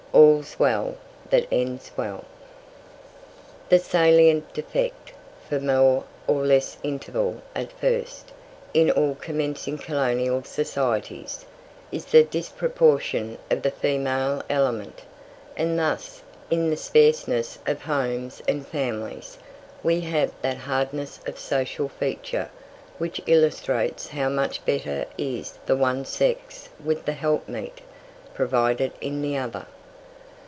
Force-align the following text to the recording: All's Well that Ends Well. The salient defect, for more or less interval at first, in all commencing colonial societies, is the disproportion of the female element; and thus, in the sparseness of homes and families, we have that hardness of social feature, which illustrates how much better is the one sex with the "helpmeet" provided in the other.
All's 0.13 0.59
Well 0.59 0.97
that 1.29 1.47
Ends 1.53 1.89
Well. 1.95 2.25
The 3.69 3.79
salient 3.79 4.53
defect, 4.53 5.13
for 5.47 5.57
more 5.57 6.03
or 6.27 6.45
less 6.45 6.77
interval 6.83 7.41
at 7.55 7.71
first, 7.71 8.33
in 8.73 8.91
all 8.91 9.15
commencing 9.15 9.77
colonial 9.77 10.43
societies, 10.43 11.45
is 11.93 12.03
the 12.05 12.23
disproportion 12.25 13.37
of 13.49 13.61
the 13.61 13.71
female 13.71 14.43
element; 14.49 15.03
and 15.55 15.79
thus, 15.79 16.21
in 16.49 16.69
the 16.69 16.77
sparseness 16.77 17.59
of 17.65 17.83
homes 17.83 18.41
and 18.49 18.67
families, 18.67 19.37
we 19.81 20.01
have 20.01 20.33
that 20.41 20.57
hardness 20.57 21.21
of 21.25 21.39
social 21.39 21.87
feature, 21.87 22.49
which 22.97 23.21
illustrates 23.27 24.09
how 24.09 24.27
much 24.27 24.65
better 24.65 25.05
is 25.17 25.57
the 25.67 25.77
one 25.77 26.03
sex 26.03 26.67
with 26.83 27.05
the 27.05 27.13
"helpmeet" 27.13 27.79
provided 28.33 28.91
in 28.99 29.21
the 29.21 29.37
other. 29.37 29.65